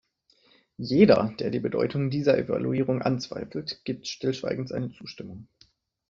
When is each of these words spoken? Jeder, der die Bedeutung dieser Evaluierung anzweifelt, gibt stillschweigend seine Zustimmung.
Jeder, 0.79 1.31
der 1.37 1.51
die 1.51 1.59
Bedeutung 1.59 2.09
dieser 2.09 2.35
Evaluierung 2.35 3.03
anzweifelt, 3.03 3.81
gibt 3.85 4.07
stillschweigend 4.07 4.69
seine 4.69 4.89
Zustimmung. 4.89 5.47